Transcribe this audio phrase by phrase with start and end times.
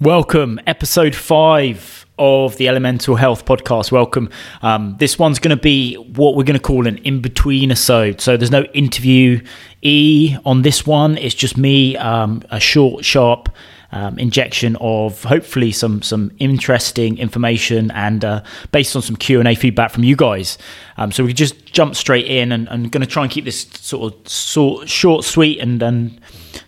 [0.00, 3.90] Welcome, episode five of the Elemental Health podcast.
[3.90, 4.28] Welcome.
[4.60, 8.20] Um, this one's going to be what we're going to call an in between episode.
[8.20, 9.42] So there's no interview
[9.80, 11.16] E on this one.
[11.16, 13.48] It's just me, um, a short, sharp
[13.90, 18.42] um, injection of hopefully some some interesting information and uh,
[18.72, 20.58] based on some Q and A feedback from you guys.
[20.98, 23.62] Um, so we just jump straight in and, and going to try and keep this
[23.62, 26.20] sort of sort, short, sweet, and, and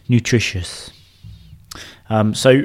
[0.08, 0.90] nutritious.
[2.08, 2.64] Um, so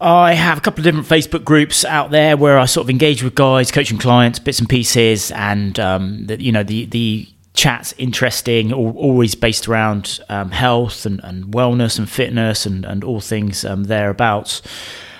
[0.00, 3.24] I have a couple of different Facebook groups out there where I sort of engage
[3.24, 7.92] with guys, coaching clients, bits and pieces, and um, the, you know the the chat's
[7.94, 13.64] interesting, always based around um, health and, and, wellness and fitness and, and all things
[13.64, 14.62] um, thereabouts.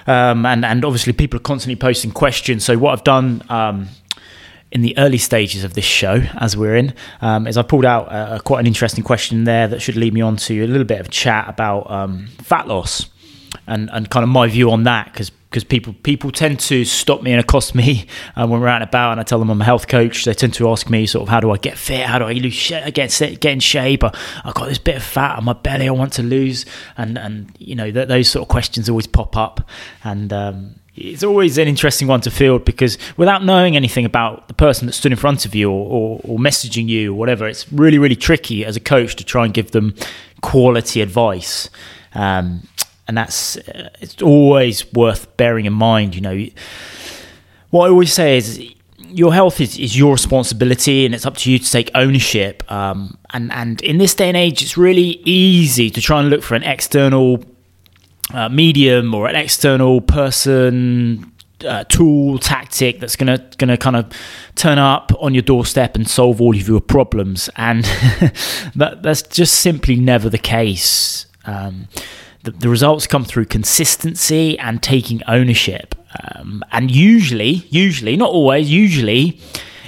[0.06, 2.64] Um, and and obviously people are constantly posting questions.
[2.64, 3.88] So what I've done um,
[4.70, 8.06] in the early stages of this show, as we're in, um, is I pulled out
[8.12, 11.00] a, quite an interesting question there that should lead me on to a little bit
[11.00, 13.10] of chat about um, fat loss
[13.66, 17.22] and and kind of my view on that because because people people tend to stop
[17.22, 19.60] me and accost me uh, when we're out and about and I tell them I'm
[19.60, 20.24] a health coach.
[20.24, 22.06] They tend to ask me sort of how do I get fit?
[22.06, 24.04] How do I lose shit get get in shape?
[24.04, 24.12] I,
[24.44, 26.66] have got this bit of fat on my belly I want to lose.
[26.96, 29.68] And and you know th- those sort of questions always pop up.
[30.04, 34.54] And um, it's always an interesting one to field because without knowing anything about the
[34.54, 37.72] person that stood in front of you or, or, or messaging you or whatever it's
[37.72, 39.94] really really tricky as a coach to try and give them
[40.40, 41.70] quality advice.
[42.14, 42.62] Um,
[43.08, 46.14] and that's uh, it's always worth bearing in mind.
[46.14, 46.46] You know,
[47.70, 48.72] what I always say is
[49.10, 52.70] your health is, is your responsibility and it's up to you to take ownership.
[52.70, 56.42] Um, and, and in this day and age, it's really easy to try and look
[56.42, 57.42] for an external
[58.32, 61.32] uh, medium or an external person,
[61.66, 64.12] uh, tool, tactic that's gonna gonna kind of
[64.54, 67.48] turn up on your doorstep and solve all of your problems.
[67.56, 67.84] And
[68.76, 71.26] that, that's just simply never the case.
[71.46, 71.88] Um,
[72.50, 75.94] the, the results come through consistency and taking ownership.
[76.34, 79.40] Um, and usually, usually, not always, usually,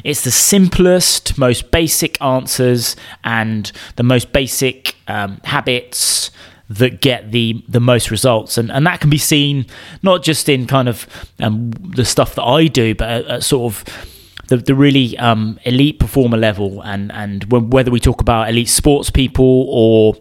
[0.05, 6.31] it's the simplest, most basic answers and the most basic um, habits
[6.69, 9.67] that get the the most results, and and that can be seen
[10.03, 11.07] not just in kind of
[11.41, 13.85] um, the stuff that I do, but at, at sort of
[14.47, 19.11] the, the really um, elite performer level, and and whether we talk about elite sports
[19.11, 20.15] people or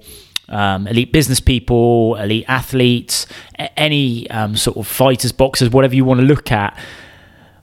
[0.50, 3.26] um, elite business people, elite athletes,
[3.78, 6.78] any um, sort of fighters, boxers, whatever you want to look at.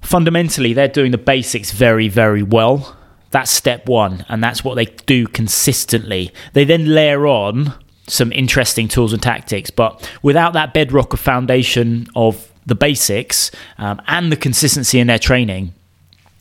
[0.00, 2.96] Fundamentally, they're doing the basics very, very well.
[3.30, 6.32] That's step one, and that's what they do consistently.
[6.52, 7.74] They then layer on
[8.06, 14.00] some interesting tools and tactics, but without that bedrock of foundation of the basics um,
[14.06, 15.74] and the consistency in their training,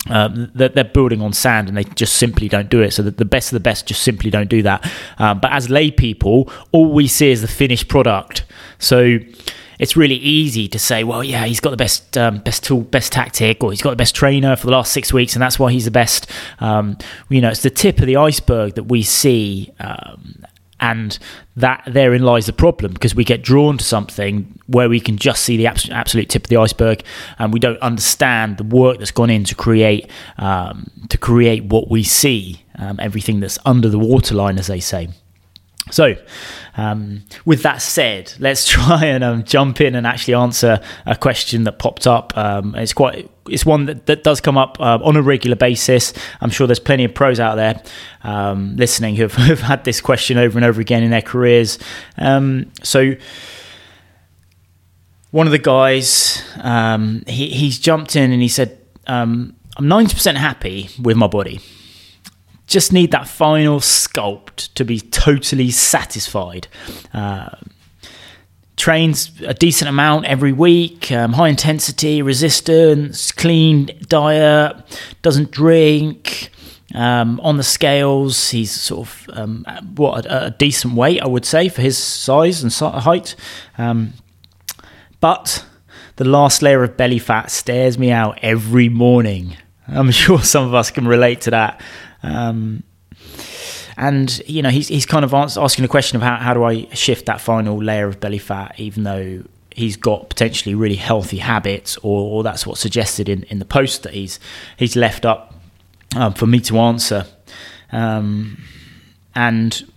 [0.07, 2.91] um, that they're building on sand and they just simply don't do it.
[2.91, 4.89] So the best of the best just simply don't do that.
[5.17, 8.45] Um, but as lay people, all we see is the finished product.
[8.79, 9.19] So
[9.79, 13.11] it's really easy to say, well, yeah, he's got the best um, best tool, best
[13.11, 15.71] tactic, or he's got the best trainer for the last six weeks, and that's why
[15.71, 16.29] he's the best.
[16.59, 16.97] Um,
[17.29, 20.45] you know, it's the tip of the iceberg that we see um,
[20.79, 21.17] and
[21.55, 25.43] that therein lies the problem because we get drawn to something where we can just
[25.43, 27.03] see the absolute tip of the iceberg
[27.39, 31.89] and we don't understand the work that's gone in to create um, to create what
[31.89, 35.07] we see um, everything that's under the waterline as they say
[35.91, 36.15] so,
[36.77, 41.63] um, with that said, let's try and um, jump in and actually answer a question
[41.65, 42.35] that popped up.
[42.37, 46.13] Um, it's quite it's one that, that does come up uh, on a regular basis.
[46.41, 47.81] I'm sure there's plenty of pros out there
[48.23, 51.77] um, listening who have, who've had this question over and over again in their careers.
[52.17, 53.13] Um, so,
[55.29, 60.89] one of the guys um, he, he's jumped in and he said, "I'm 90% happy
[60.99, 61.59] with my body."
[62.67, 66.67] Just need that final sculpt to be totally satisfied.
[67.13, 67.49] Uh,
[68.75, 74.75] trains a decent amount every week, um, high intensity, resistance, clean diet,
[75.21, 76.49] doesn't drink.
[76.93, 79.65] Um, on the scales, he's sort of um,
[79.95, 83.35] what a, a, decent weight, I would say, for his size and height.
[83.77, 84.13] Um,
[85.19, 85.65] but
[86.15, 89.57] the last layer of belly fat stares me out every morning.
[89.87, 91.81] I'm sure some of us can relate to that.
[92.25, 92.83] Um,
[93.97, 96.87] and you know he's he's kind of asking the question of how how do I
[96.93, 101.97] shift that final layer of belly fat, even though he's got potentially really healthy habits,
[101.97, 104.39] or, or that's what's suggested in, in the post that he's
[104.77, 105.53] he's left up
[106.15, 107.25] um, for me to answer,
[107.91, 108.61] um,
[109.33, 109.89] and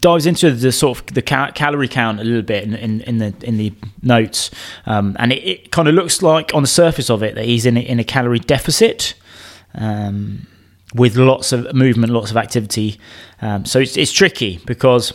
[0.00, 3.18] dives into the sort of the cal- calorie count a little bit in, in, in
[3.18, 3.72] the in the
[4.02, 4.50] notes,
[4.86, 7.66] um, and it, it kind of looks like on the surface of it that he's
[7.66, 9.12] in a, in a calorie deficit.
[9.74, 10.46] Um,
[10.94, 12.98] with lots of movement, lots of activity.
[13.40, 15.12] Um, so it's, it's tricky because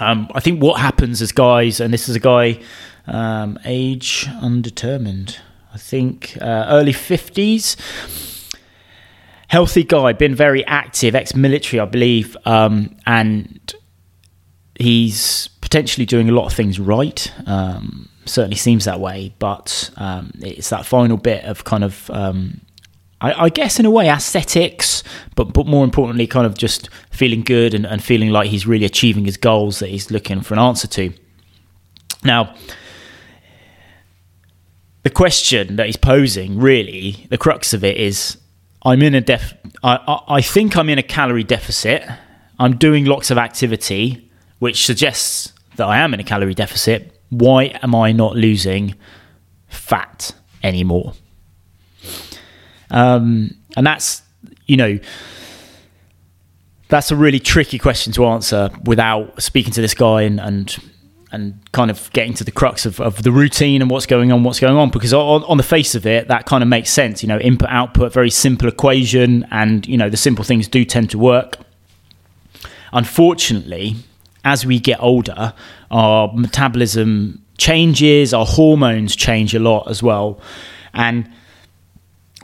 [0.00, 2.60] um, I think what happens as guys, and this is a guy,
[3.06, 5.38] um, age undetermined,
[5.74, 7.76] I think uh, early 50s,
[9.48, 13.74] healthy guy, been very active, ex military, I believe, um, and
[14.78, 17.32] he's potentially doing a lot of things right.
[17.46, 22.10] Um, certainly seems that way, but um, it's that final bit of kind of
[23.22, 25.02] I, I, guess in a way aesthetics,
[25.36, 28.84] but but more importantly, kind of just feeling good and, and feeling like he's really
[28.84, 31.12] achieving his goals that he's looking for an answer to.
[32.24, 32.54] Now,
[35.04, 38.38] the question that he's posing, really, the crux of it is,
[38.82, 39.54] I'm in a def.
[39.82, 42.04] I, I, I think I'm in a calorie deficit.
[42.58, 47.20] I'm doing lots of activity, which suggests that I am in a calorie deficit.
[47.30, 48.94] Why am I not losing
[49.68, 51.14] fat anymore?
[52.92, 54.22] Um, and that's,
[54.66, 55.00] you know,
[56.88, 60.78] that's a really tricky question to answer without speaking to this guy and, and
[61.32, 64.44] and kind of getting to the crux of, of the routine and what's going on,
[64.44, 64.90] what's going on.
[64.90, 67.22] Because on, on the face of it, that kind of makes sense.
[67.22, 71.10] You know, input output, very simple equation, and you know the simple things do tend
[71.10, 71.56] to work.
[72.92, 73.96] Unfortunately,
[74.44, 75.54] as we get older,
[75.90, 80.38] our metabolism changes, our hormones change a lot as well,
[80.92, 81.26] and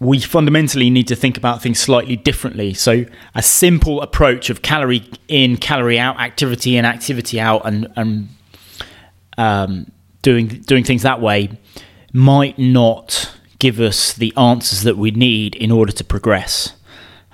[0.00, 2.74] we fundamentally need to think about things slightly differently.
[2.74, 3.04] So,
[3.34, 8.28] a simple approach of calorie in, calorie out, activity in, activity out, and, and
[9.36, 9.90] um,
[10.22, 11.50] doing doing things that way
[12.12, 16.74] might not give us the answers that we need in order to progress.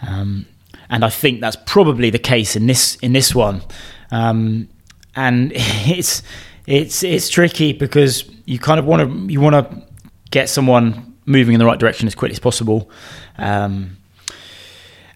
[0.03, 0.47] Um,
[0.89, 3.63] and I think that's probably the case in this in this one.
[4.11, 4.69] Um,
[5.17, 6.23] and it's
[6.67, 9.83] it's it's tricky because you kind of want to you want to
[10.31, 12.91] get someone moving in the right direction as quickly as possible.
[13.39, 13.97] Um,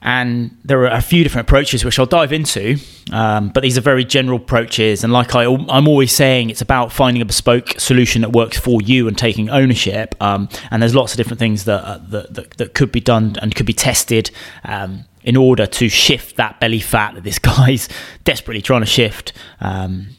[0.01, 2.79] and there are a few different approaches which I'll dive into,
[3.13, 5.03] um, but these are very general approaches.
[5.03, 8.81] And like I, am always saying, it's about finding a bespoke solution that works for
[8.81, 10.15] you and taking ownership.
[10.21, 13.35] Um, and there's lots of different things that, uh, that, that, that, could be done
[13.43, 14.31] and could be tested
[14.65, 17.89] um, in order to shift that belly fat that this guy's
[18.23, 19.33] desperately trying to shift.
[19.61, 20.11] Um,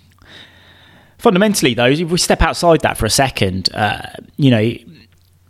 [1.18, 4.02] fundamentally, though, if we step outside that for a second, uh,
[4.36, 4.74] you know,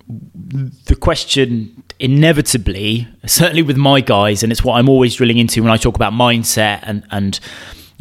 [0.09, 5.71] the question inevitably, certainly with my guys, and it's what I'm always drilling into when
[5.71, 7.39] I talk about mindset and and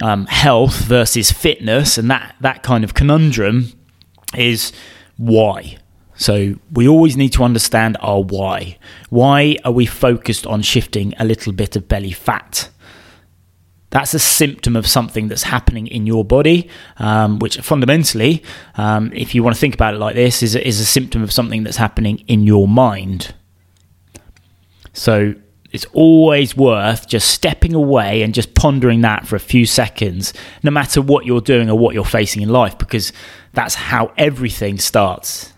[0.02, 3.72] um, health versus fitness, and that that kind of conundrum
[4.36, 4.72] is
[5.16, 5.76] why.
[6.16, 8.78] So we always need to understand our why.
[9.08, 12.70] Why are we focused on shifting a little bit of belly fat?
[13.90, 16.68] That's a symptom of something that's happening in your body,
[16.98, 18.42] um, which fundamentally,
[18.76, 21.32] um, if you want to think about it like this, is, is a symptom of
[21.32, 23.34] something that's happening in your mind.
[24.92, 25.34] So
[25.70, 30.70] it's always worth just stepping away and just pondering that for a few seconds, no
[30.70, 33.12] matter what you're doing or what you're facing in life, because
[33.52, 35.52] that's how everything starts.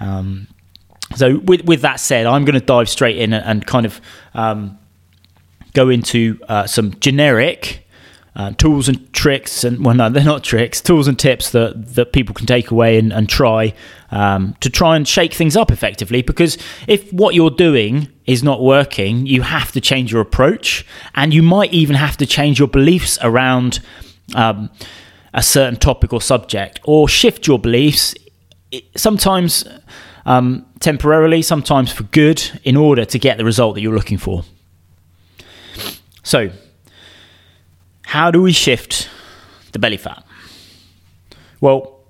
[0.00, 0.48] Um,
[1.16, 4.00] so, with, with that said, I'm going to dive straight in and, and kind of
[4.34, 4.78] um,
[5.78, 7.86] go into uh, some generic
[8.34, 12.12] uh, tools and tricks, and well, no, they're not tricks, tools and tips that, that
[12.12, 13.72] people can take away and, and try
[14.10, 16.22] um, to try and shake things up effectively.
[16.22, 20.84] Because if what you're doing is not working, you have to change your approach,
[21.14, 23.80] and you might even have to change your beliefs around
[24.34, 24.70] um,
[25.32, 28.14] a certain topic or subject, or shift your beliefs.
[28.96, 29.64] Sometimes
[30.26, 34.44] um, temporarily, sometimes for good, in order to get the result that you're looking for.
[36.28, 36.50] So,
[38.02, 39.08] how do we shift
[39.72, 40.22] the belly fat?
[41.62, 42.00] Well,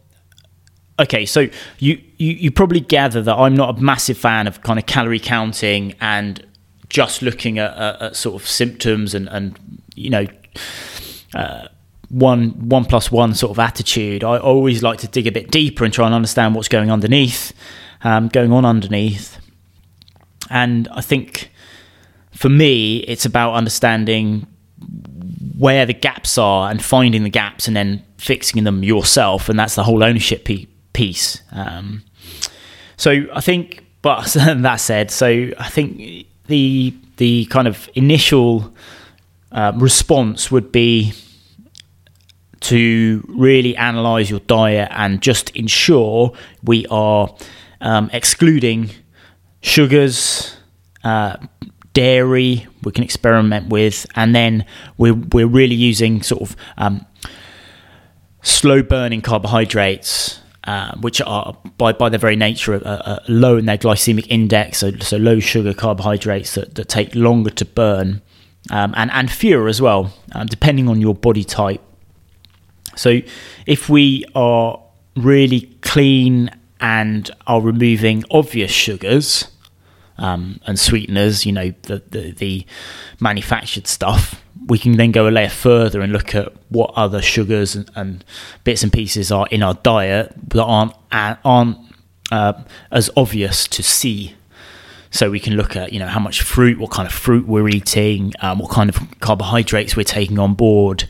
[0.98, 1.42] okay, so
[1.78, 5.20] you, you, you probably gather that I'm not a massive fan of kind of calorie
[5.20, 6.44] counting and
[6.88, 9.56] just looking at, at, at sort of symptoms and, and
[9.94, 10.26] you know,
[11.36, 11.68] uh,
[12.08, 14.24] one one plus one sort of attitude.
[14.24, 17.52] I always like to dig a bit deeper and try and understand what's going underneath,
[18.02, 19.38] um, going on underneath.
[20.50, 21.52] And I think
[22.38, 24.46] for me, it's about understanding
[25.58, 29.48] where the gaps are and finding the gaps and then fixing them yourself.
[29.48, 30.46] And that's the whole ownership
[30.92, 31.42] piece.
[31.50, 32.04] Um,
[32.96, 35.26] so I think, but that said, so
[35.58, 38.72] I think the the kind of initial
[39.50, 41.14] uh, response would be
[42.60, 47.34] to really analyze your diet and just ensure we are
[47.80, 48.90] um, excluding
[49.60, 50.56] sugars,
[51.02, 51.36] uh,
[51.92, 54.64] dairy we can experiment with, and then
[54.96, 57.06] we're we're really using sort of um,
[58.42, 60.40] slow burning carbohydrates.
[60.64, 64.76] Uh, which are by, by their very nature uh, uh, low in their glycemic index,
[64.76, 68.20] so, so low sugar carbohydrates that, that take longer to burn,
[68.70, 71.80] um, and and fewer as well, um, depending on your body type.
[72.96, 73.20] So
[73.64, 74.78] if we are
[75.16, 79.48] really clean and are removing obvious sugars
[80.18, 82.66] um, and sweeteners, you know, the, the, the
[83.20, 87.74] manufactured stuff, we can then go a layer further and look at what other sugars
[87.74, 88.24] and, and
[88.64, 91.78] bits and pieces are in our diet that aren't aren't
[92.30, 92.52] uh,
[92.90, 94.34] as obvious to see.
[95.10, 97.68] So we can look at you know how much fruit, what kind of fruit we're
[97.68, 101.08] eating, um, what kind of carbohydrates we're taking on board,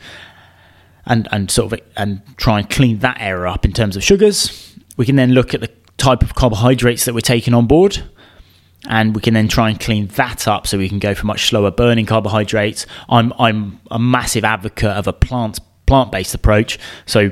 [1.05, 4.77] and and sort of and try and clean that area up in terms of sugars.
[4.95, 8.03] We can then look at the type of carbohydrates that we're taking on board
[8.87, 11.47] and we can then try and clean that up so we can go for much
[11.49, 12.85] slower burning carbohydrates.
[13.09, 16.79] I'm I'm a massive advocate of a plant plant based approach.
[17.05, 17.31] So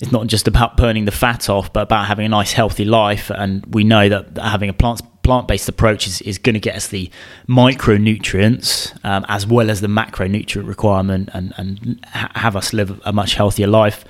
[0.00, 3.30] it's not just about burning the fat off, but about having a nice healthy life.
[3.30, 6.76] And we know that having a plant plant based approach is, is going to get
[6.76, 7.10] us the
[7.48, 13.12] micronutrients um, as well as the macronutrient requirement and and ha- have us live a
[13.12, 14.04] much healthier life.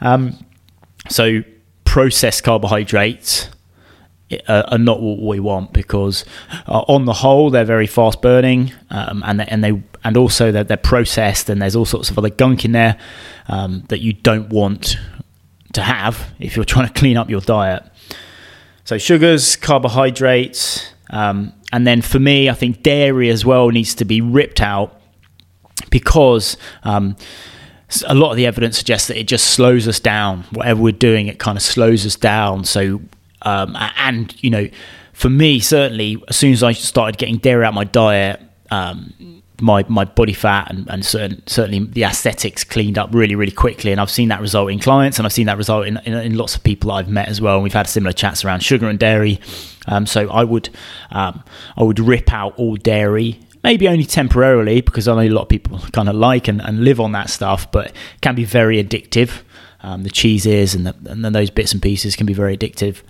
[0.00, 0.44] Um,
[1.08, 1.42] so
[1.84, 3.48] processed carbohydrates
[4.48, 6.24] are not what we want because
[6.68, 10.52] uh, on the whole they're very fast burning um, and they, and they and also
[10.52, 12.96] they're, they're, processed and there's all sorts of other gunk in there
[13.48, 14.96] um, that you don't want
[15.72, 17.84] to have if you're trying to clean up your diet.
[18.84, 24.04] So sugars, carbohydrates, um, and then for me, I think dairy as well needs to
[24.04, 25.00] be ripped out
[25.90, 27.16] because um,
[28.06, 30.44] a lot of the evidence suggests that it just slows us down.
[30.50, 32.64] Whatever we're doing, it kind of slows us down.
[32.64, 33.00] So
[33.42, 34.68] um, and you know,
[35.12, 39.42] for me, certainly, as soon as I started getting dairy out of my diet, um,
[39.60, 43.92] my my body fat and, and certain, certainly the aesthetics cleaned up really really quickly.
[43.92, 46.36] And I've seen that result in clients and I've seen that result in, in, in
[46.36, 47.56] lots of people I've met as well.
[47.56, 49.40] And we've had similar chats around sugar and dairy.
[49.86, 50.70] Um, so I would
[51.10, 51.42] um,
[51.76, 55.48] I would rip out all dairy maybe only temporarily because I know a lot of
[55.50, 57.92] people kind of like and, and live on that stuff but
[58.22, 59.42] can be very addictive.
[59.82, 63.02] Um, the cheeses and, the, and then those bits and pieces can be very addictive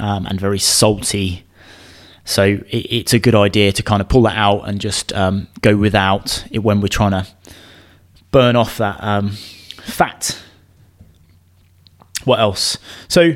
[0.00, 1.44] um, and very salty.
[2.24, 5.48] So it, it's a good idea to kind of pull that out and just um,
[5.60, 7.26] go without it when we're trying to
[8.30, 9.30] burn off that um,
[9.82, 10.40] fat.
[12.24, 12.78] What else?
[13.08, 13.34] So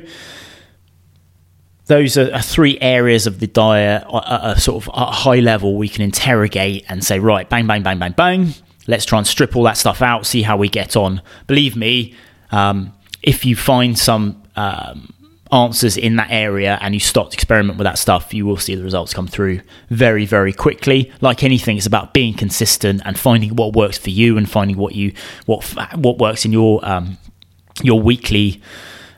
[1.86, 5.76] those are, are, three areas of the diet at a sort of a high level
[5.76, 8.54] we can interrogate and say, right, bang, bang, bang, bang, bang.
[8.86, 11.20] Let's try and strip all that stuff out, see how we get on.
[11.46, 12.14] Believe me,
[12.50, 15.12] um, if you find some um,
[15.52, 18.74] answers in that area and you start to experiment with that stuff, you will see
[18.74, 21.12] the results come through very, very quickly.
[21.20, 24.94] Like anything, it's about being consistent and finding what works for you and finding what
[24.94, 25.12] you
[25.46, 25.64] what
[25.94, 27.18] what works in your um,
[27.82, 28.60] your weekly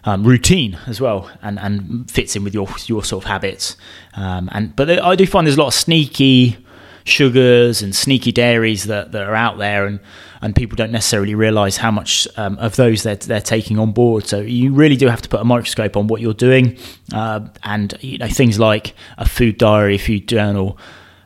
[0.05, 3.77] um, routine as well and and fits in with your your sort of habits.
[4.15, 6.59] Um, and but I do find there's a lot of sneaky
[7.05, 10.01] sugars and sneaky dairies that, that are out there and
[10.43, 14.27] and people don't necessarily realize how much um, of those they're, they're taking on board.
[14.27, 16.79] So you really do have to put a microscope on what you're doing
[17.13, 20.79] uh, and you know things like a food diary a food journal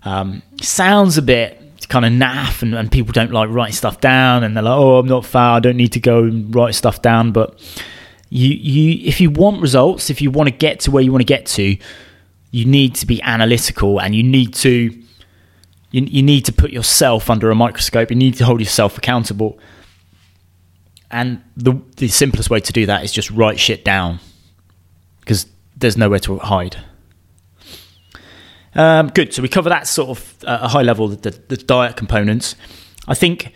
[0.04, 4.42] um, sounds a bit kind of naff and, and people don't like writing stuff down
[4.42, 7.02] and they're like oh i'm not fat i don't need to go and write stuff
[7.02, 7.60] down but
[8.30, 11.20] you you if you want results if you want to get to where you want
[11.20, 11.76] to get to
[12.52, 15.03] you need to be analytical and you need to
[15.94, 18.10] you, you need to put yourself under a microscope.
[18.10, 19.60] You need to hold yourself accountable.
[21.08, 24.18] And the, the simplest way to do that is just write shit down
[25.20, 25.46] because
[25.76, 26.78] there's nowhere to hide.
[28.74, 29.32] Um, good.
[29.32, 32.56] So we cover that sort of uh, a high level, the, the diet components.
[33.06, 33.52] I think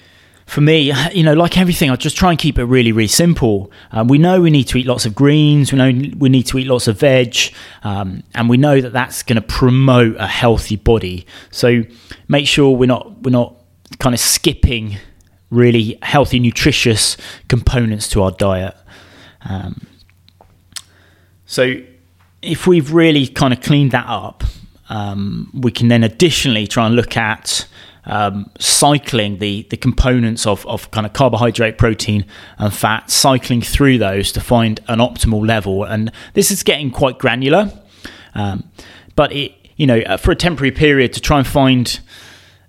[0.48, 3.70] for me, you know, like everything, I just try and keep it really, really simple.
[3.92, 5.72] Um, we know we need to eat lots of greens.
[5.72, 7.36] We know we need to eat lots of veg,
[7.82, 11.26] um, and we know that that's going to promote a healthy body.
[11.50, 11.82] So
[12.28, 13.56] make sure we're not we're not
[13.98, 14.96] kind of skipping
[15.50, 18.74] really healthy, nutritious components to our diet.
[19.42, 19.86] Um,
[21.44, 21.74] so
[22.40, 24.44] if we've really kind of cleaned that up,
[24.88, 27.66] um, we can then additionally try and look at
[28.08, 32.24] um, cycling the the components of, of kind of carbohydrate, protein,
[32.56, 35.84] and fat, cycling through those to find an optimal level.
[35.84, 37.70] And this is getting quite granular,
[38.34, 38.68] um,
[39.14, 42.00] but it you know uh, for a temporary period to try and find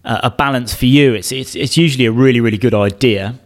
[0.04, 3.40] uh, a balance for you, it's it's it's usually a really really good idea.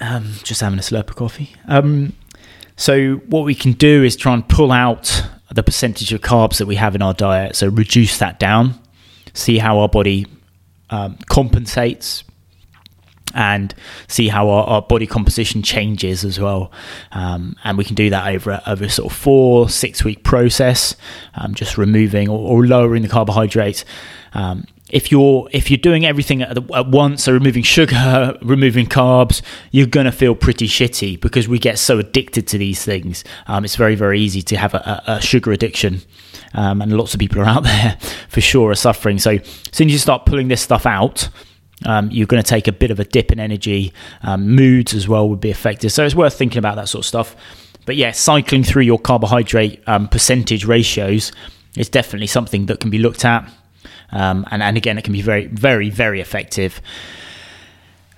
[0.00, 1.54] Um, just having a slurp of coffee.
[1.66, 2.14] Um,
[2.76, 6.66] so what we can do is try and pull out the percentage of carbs that
[6.66, 7.54] we have in our diet.
[7.54, 8.78] So reduce that down
[9.34, 10.26] see how our body
[10.90, 12.24] um, compensates
[13.34, 13.74] and
[14.06, 16.70] see how our, our, body composition changes as well.
[17.12, 20.96] Um, and we can do that over, over a sort of four, six week process,
[21.34, 23.84] um, just removing or, or, lowering the carbohydrates.
[24.34, 28.86] Um, if you're if you're doing everything at, the, at once, so removing sugar, removing
[28.86, 33.24] carbs, you're gonna feel pretty shitty because we get so addicted to these things.
[33.46, 36.02] Um, it's very very easy to have a, a sugar addiction,
[36.54, 39.18] um, and lots of people are out there for sure are suffering.
[39.18, 41.28] So as soon as you start pulling this stuff out.
[41.86, 43.92] Um, you're going to take a bit of a dip in energy.
[44.22, 45.90] Um, moods as well would be affected.
[45.90, 47.36] So it's worth thinking about that sort of stuff.
[47.84, 51.32] But yeah, cycling through your carbohydrate um, percentage ratios
[51.76, 53.50] is definitely something that can be looked at.
[54.12, 56.80] Um, and, and again, it can be very, very, very effective.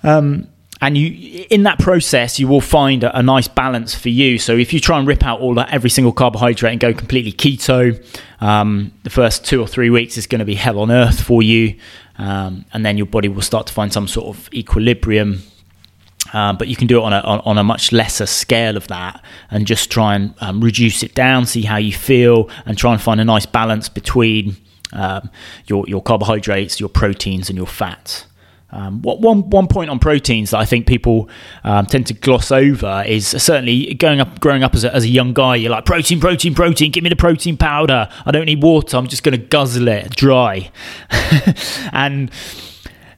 [0.02, 0.48] Um,
[0.80, 4.38] and you, in that process, you will find a, a, nice balance for you.
[4.38, 7.32] So if you try and rip out all that, every single carbohydrate and go completely
[7.32, 8.04] keto,
[8.40, 11.42] um, the first two or three weeks is going to be hell on earth for
[11.42, 11.76] you,
[12.18, 15.42] um, and then your body will start to find some sort of equilibrium.
[16.32, 18.88] Um, but you can do it on a, on, on, a much lesser scale of
[18.88, 22.92] that and just try and um, reduce it down, see how you feel, and try
[22.92, 24.56] and find a nice balance between
[24.92, 25.30] um,
[25.66, 28.26] your your carbohydrates, your proteins, and your fats.
[28.70, 31.28] Um, what, one one point on proteins that I think people
[31.62, 35.08] um, tend to gloss over is certainly going up, growing up as a, as a
[35.08, 35.56] young guy.
[35.56, 36.90] You're like protein, protein, protein.
[36.90, 38.08] Give me the protein powder.
[38.24, 38.96] I don't need water.
[38.96, 40.70] I'm just going to guzzle it dry,
[41.92, 42.30] and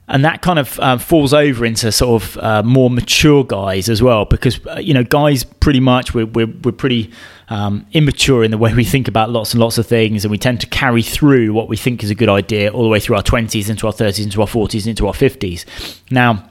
[0.09, 4.01] and that kind of uh, falls over into sort of uh, more mature guys as
[4.01, 7.11] well because uh, you know guys pretty much we're we're, we're pretty
[7.49, 10.37] um, immature in the way we think about lots and lots of things, and we
[10.37, 13.15] tend to carry through what we think is a good idea all the way through
[13.15, 15.65] our 20s, into our 30s, into our 40s, into our 50s.
[16.11, 16.47] Now,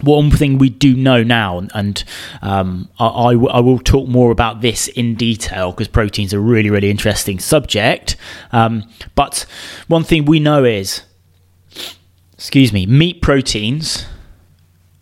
[0.00, 2.04] one thing we do know now, and
[2.40, 6.40] um, I, I, w- I will talk more about this in detail because proteins a
[6.40, 8.16] really, really interesting subject.
[8.52, 9.46] Um, but
[9.88, 11.02] one thing we know is,
[12.42, 14.04] excuse me, meat proteins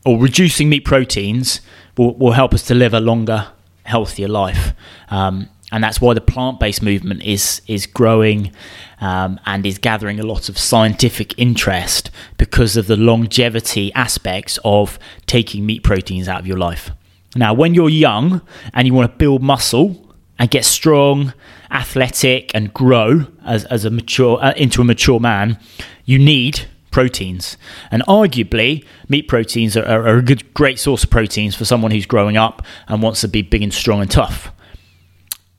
[0.04, 1.62] or reducing meat proteins
[1.96, 3.48] will, will help us to live a longer
[3.84, 4.74] healthier life.
[5.08, 8.52] Um, and that's why the plant-based movement is is growing
[9.00, 14.98] um, and is gathering a lot of scientific interest because of the longevity aspects of
[15.24, 16.90] taking meat proteins out of your life.
[17.34, 18.42] Now, when you're young
[18.74, 21.32] and you want to build muscle and get strong,
[21.70, 25.58] athletic, and grow as, as a mature uh, into a mature man,
[26.04, 27.56] you need proteins.
[27.90, 32.06] And arguably, meat proteins are, are, a good, great source of proteins for someone who's
[32.06, 34.52] growing up and wants to be big and strong and tough.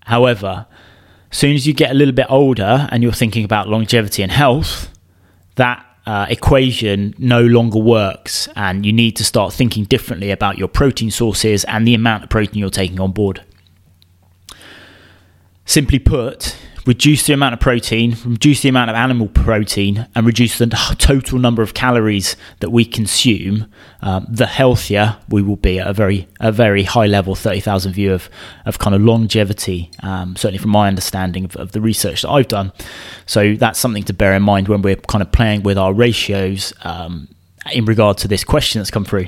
[0.06, 0.68] However,
[1.32, 4.32] as soon as you get a little bit older and you're thinking about longevity and
[4.32, 4.92] health,
[5.56, 10.68] that uh, equation no longer works, and you need to start thinking differently about your
[10.68, 13.44] protein sources and the amount of protein you're taking on board.
[15.66, 20.58] Simply put, reduce the amount of protein, reduce the amount of animal protein, and reduce
[20.58, 20.68] the
[20.98, 25.94] total number of calories that we consume, um, the healthier we will be at a
[25.94, 28.30] very a very high level, thirty thousand view of
[28.66, 29.92] of kind of longevity.
[30.02, 32.72] Um, certainly, from my understanding of, of, the research that I've done,
[33.26, 36.74] so that's something to bear in mind when we're kind of playing with our ratios
[36.84, 37.28] um,
[37.72, 39.28] in regard to this question that's come through.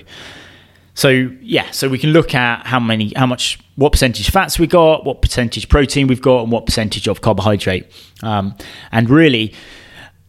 [0.95, 4.67] So yeah, so we can look at how many, how much, what percentage fats we
[4.67, 7.85] got, what percentage protein we've got, and what percentage of carbohydrate.
[8.21, 8.55] Um,
[8.91, 9.53] and really,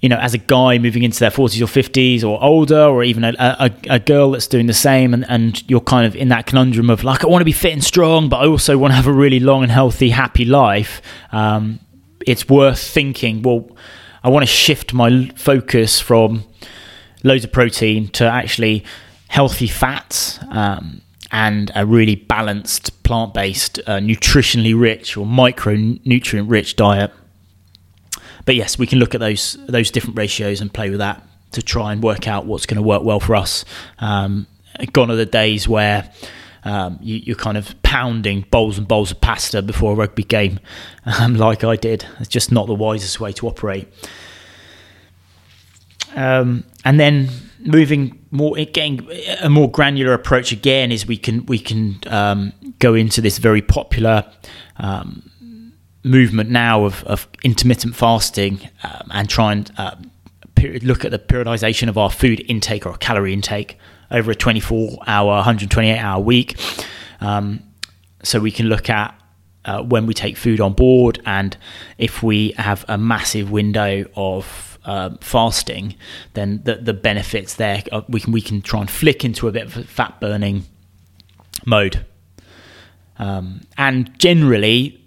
[0.00, 3.24] you know, as a guy moving into their 40s or 50s or older, or even
[3.24, 6.46] a, a, a, girl that's doing the same, and, and you're kind of in that
[6.46, 8.96] conundrum of like, I want to be fit and strong, but I also want to
[8.96, 11.00] have a really long and healthy, happy life.
[11.32, 11.80] Um,
[12.26, 13.68] it's worth thinking, well,
[14.22, 16.44] I want to shift my focus from
[17.22, 18.84] loads of protein to actually
[19.34, 21.00] healthy fats um,
[21.32, 27.10] and a really balanced plant based, uh, nutritionally rich or micronutrient rich diet.
[28.44, 31.20] But yes, we can look at those those different ratios and play with that
[31.50, 33.64] to try and work out what's going to work well for us.
[33.98, 34.46] Um,
[34.92, 36.12] gone are the days where
[36.62, 40.60] um, you, are kind of pounding bowls and bowls of pasta before a rugby game,
[41.06, 42.06] um, like I did.
[42.20, 43.88] It's just not the wisest way to operate.
[46.14, 47.30] Um, and then
[47.64, 49.08] moving more getting
[49.40, 53.62] a more granular approach again is we can we can um, go into this very
[53.62, 54.30] popular
[54.76, 55.30] um,
[56.02, 59.96] movement now of, of intermittent fasting um, and try and uh,
[60.82, 63.78] look at the periodization of our food intake or calorie intake
[64.10, 66.58] over a 24 hour 128 hour week.
[67.20, 67.62] Um,
[68.22, 69.18] so we can look at
[69.64, 71.56] uh, when we take food on board and
[71.98, 75.94] if we have a massive window of uh, fasting,
[76.34, 79.52] then the the benefits there uh, we can we can try and flick into a
[79.52, 80.64] bit of a fat burning
[81.66, 82.04] mode.
[83.18, 85.00] Um, and generally,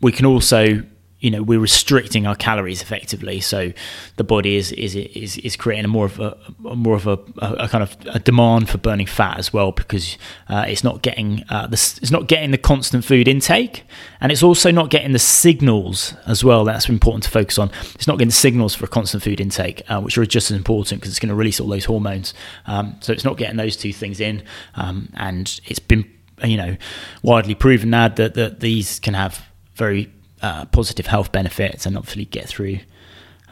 [0.00, 0.82] we can also
[1.20, 3.40] you know we're restricting our calories effectively.
[3.40, 3.72] So
[4.16, 7.18] the body is is is, is creating a more of a, a more of a,
[7.38, 10.16] a, kind of a demand for burning fat as well because
[10.48, 13.84] uh, it's not getting uh, the, it's not getting the constant food intake
[14.20, 16.64] and it's also not getting the signals as well.
[16.64, 17.70] That's important to focus on.
[17.94, 20.56] It's not getting the signals for a constant food intake uh, which are just as
[20.56, 22.32] important because it's going to release all those hormones.
[22.66, 24.42] Um, so it's not getting those two things in
[24.74, 26.10] um, and it's been
[26.42, 26.74] you know
[27.22, 30.10] widely proven now that, that these can have very
[30.42, 32.80] uh, positive health benefits and obviously get through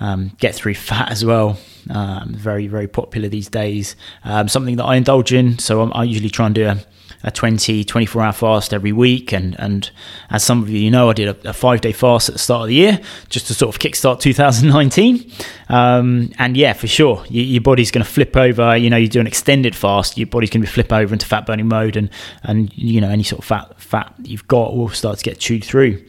[0.00, 1.58] um, get through fat as well.
[1.90, 3.96] Um, very very popular these days.
[4.24, 5.58] Um, something that I indulge in.
[5.58, 6.78] So I'm, i usually try and do a,
[7.24, 9.32] a 20 24 hour fast every week.
[9.32, 9.90] And and
[10.30, 12.62] as some of you know, I did a, a five day fast at the start
[12.62, 15.30] of the year just to sort of kickstart 2019.
[15.70, 18.76] Um, and yeah, for sure, you, your body's going to flip over.
[18.76, 21.46] You know, you do an extended fast, your body's going to flip over into fat
[21.46, 22.10] burning mode, and
[22.42, 25.64] and you know any sort of fat fat you've got will start to get chewed
[25.64, 26.04] through.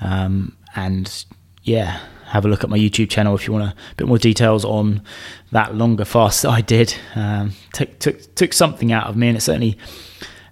[0.00, 1.24] Um, and
[1.62, 4.64] yeah, have a look at my YouTube channel if you want a bit more details
[4.64, 5.02] on
[5.50, 6.94] that longer fast that I did.
[7.14, 9.76] Um, took, took, took something out of me, and it certainly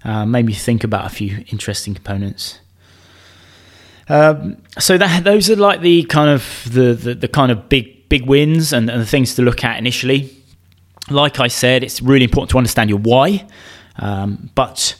[0.03, 2.59] uh, made me think about a few interesting components.
[4.09, 8.09] Um, so that those are like the kind of the, the, the kind of big
[8.09, 10.35] big wins and, and, the things to look at initially.
[11.11, 13.45] Like I said, it's really important to understand your why,
[13.97, 14.95] um, but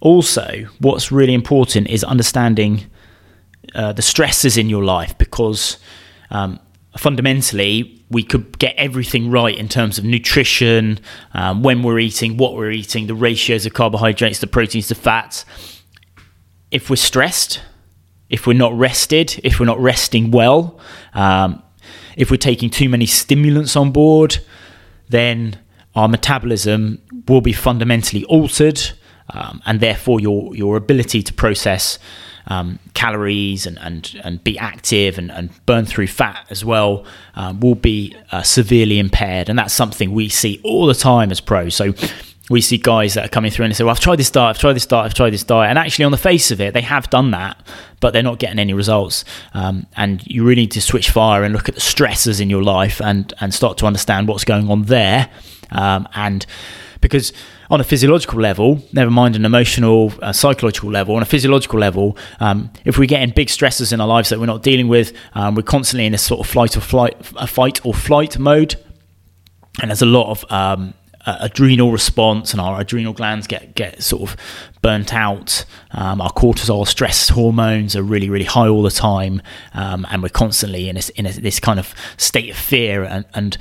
[0.00, 2.90] also what's really important is understanding
[3.74, 5.78] uh, the stresses in your life because
[6.30, 6.58] um,
[6.96, 10.98] fundamentally we could get everything right in terms of nutrition,
[11.34, 15.44] um, when we're eating, what we're eating, the ratios of carbohydrates, the proteins, the fats.
[16.70, 17.60] If we're stressed,
[18.30, 20.78] if we're not rested, if we're not resting well,
[21.14, 21.62] um,
[22.16, 24.38] if we're taking too many stimulants on board,
[25.08, 25.58] then
[25.94, 28.80] our metabolism will be fundamentally altered,
[29.30, 31.98] um, and therefore your your ability to process
[32.48, 37.60] um, calories and, and, and be active and, and burn through fat as well um,
[37.60, 39.48] will be uh, severely impaired.
[39.48, 41.74] And that's something we see all the time as pros.
[41.74, 41.94] So
[42.50, 44.56] we see guys that are coming through and they say, Well, I've tried this diet,
[44.56, 45.68] I've tried this diet, I've tried this diet.
[45.68, 47.62] And actually, on the face of it, they have done that,
[48.00, 49.24] but they're not getting any results.
[49.52, 52.62] Um, and you really need to switch fire and look at the stresses in your
[52.62, 55.30] life and, and start to understand what's going on there.
[55.70, 56.46] Um, and
[57.00, 57.32] because
[57.70, 62.16] on a physiological level, never mind an emotional, uh, psychological level, on a physiological level,
[62.40, 65.54] um, if we're getting big stresses in our lives that we're not dealing with, um,
[65.54, 68.76] we're constantly in a sort of flight or flight, a fight or flight mode,
[69.80, 70.94] and there's a lot of um,
[71.26, 74.36] uh, adrenal response, and our adrenal glands get get sort of
[74.82, 75.64] burnt out.
[75.90, 79.42] Um, our cortisol, stress hormones are really really high all the time,
[79.74, 83.04] um, and we're constantly in this in a, this kind of state of fear.
[83.04, 83.58] And and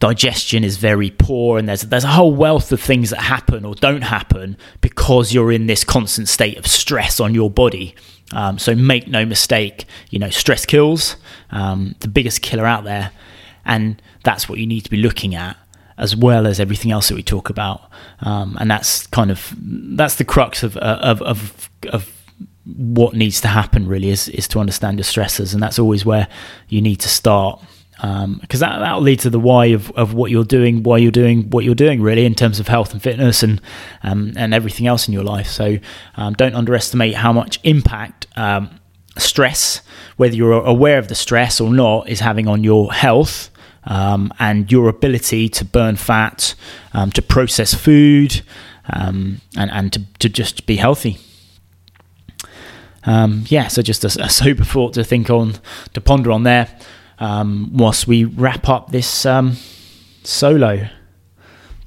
[0.00, 3.74] digestion is very poor and there's there's a whole wealth of things that happen or
[3.74, 7.94] don't happen because you're in this constant state of stress on your body.
[8.32, 11.16] Um, so make no mistake you know stress kills
[11.50, 13.12] um, the biggest killer out there
[13.64, 15.56] and that's what you need to be looking at
[15.98, 17.82] as well as everything else that we talk about.
[18.20, 22.10] Um, and that's kind of that's the crux of of, of, of
[22.64, 26.28] what needs to happen really is, is to understand your stressors and that's always where
[26.68, 27.62] you need to start
[28.00, 31.10] because um, that that'll lead to the why of, of what you're doing, why you're
[31.10, 33.60] doing what you're doing, really, in terms of health and fitness and
[34.02, 35.48] um, and everything else in your life.
[35.48, 35.78] So
[36.16, 38.80] um, don't underestimate how much impact um,
[39.18, 39.82] stress,
[40.16, 43.50] whether you're aware of the stress or not, is having on your health
[43.84, 46.54] um, and your ability to burn fat,
[46.94, 48.40] um, to process food,
[48.88, 51.18] and and to, to just be healthy.
[53.04, 55.56] yeah, so just a, a sober thought to think on,
[55.92, 56.78] to ponder on there
[57.20, 59.56] um, whilst we wrap up this um,
[60.24, 60.88] solo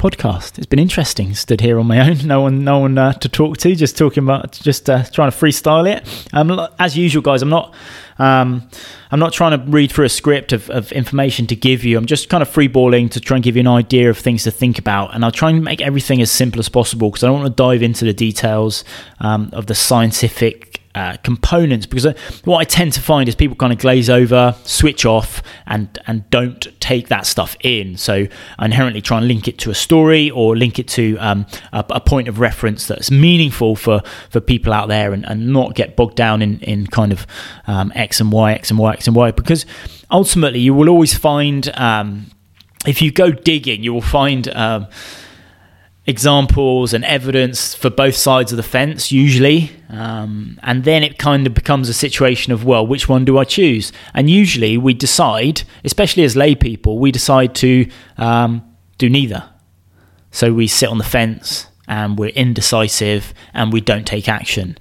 [0.04, 0.58] podcast.
[0.58, 1.34] It's been interesting.
[1.34, 4.24] Stood here on my own, no one, no one uh, to talk to, just talking
[4.24, 6.28] about, just uh, trying to freestyle it.
[6.34, 7.74] Um, as usual, guys, I'm not,
[8.20, 8.68] um,
[9.12, 11.98] I'm not trying to read through a script of, of information to give you.
[11.98, 14.52] I'm just kind of freeballing to try and give you an idea of things to
[14.52, 17.40] think about, and I'll try and make everything as simple as possible because I don't
[17.40, 18.84] want to dive into the details
[19.22, 22.14] um, of the scientific uh, components because uh,
[22.46, 26.30] what I tend to find is people kind of glaze over, switch off, and and
[26.30, 27.98] don't take that stuff in.
[27.98, 28.28] So
[28.60, 31.84] I inherently try and link it to a story or link it to um, a,
[31.90, 35.96] a, point of reference that's meaningful for for people out there, and, and not get
[35.96, 37.26] bogged down in in kind of
[37.68, 39.66] um, X and Y, X and Y, X and Y, because
[40.12, 42.28] ultimately you will always find um,
[42.86, 44.88] if you go digging, you will find um,
[46.06, 51.48] examples and evidence for both sides of the fence usually um, and then it kind
[51.48, 55.64] of becomes a situation of well which one do i choose and usually we decide
[55.86, 58.62] especially as lay people we decide to um,
[58.98, 59.50] do neither
[60.32, 64.78] so we sit on the fence and we're indecisive and we don't take action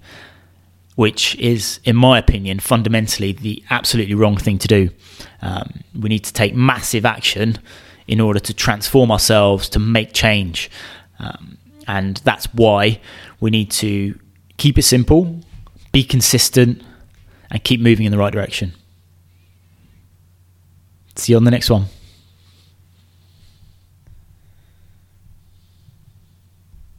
[0.94, 4.90] which is, in my opinion, fundamentally the absolutely wrong thing to do.
[5.40, 7.58] Um, we need to take massive action
[8.06, 10.70] in order to transform ourselves, to make change.
[11.22, 13.00] Um, and that's why
[13.40, 14.18] we need to
[14.56, 15.40] keep it simple,
[15.92, 16.82] be consistent,
[17.50, 18.72] and keep moving in the right direction.
[21.16, 21.86] See you on the next one.